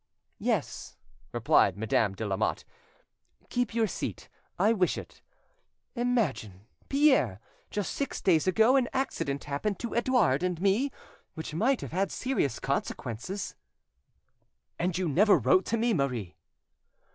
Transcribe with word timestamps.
"Yes," 0.39 0.97
replied 1.31 1.77
Madame 1.77 2.15
de 2.15 2.25
Lamotte, 2.25 2.65
"keep 3.49 3.75
your 3.75 3.85
seat, 3.85 4.29
I 4.57 4.73
wish 4.73 4.97
it. 4.97 5.21
Imagine, 5.95 6.61
Pierre, 6.89 7.39
just 7.69 7.93
six 7.93 8.19
days 8.19 8.47
ago, 8.47 8.75
an 8.77 8.89
accident 8.93 9.43
happened 9.43 9.77
to 9.77 9.95
Edouard 9.95 10.41
and 10.41 10.59
me 10.59 10.89
which 11.35 11.53
might 11.53 11.81
have 11.81 11.91
had 11.91 12.11
serious 12.11 12.57
consequences." 12.57 13.53
"And 14.79 14.97
you 14.97 15.07
never 15.07 15.37
wrote 15.37 15.65
to 15.65 15.77
me, 15.77 15.93
Marie?" 15.93 16.35